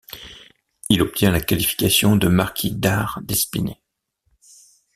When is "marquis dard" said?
2.27-3.19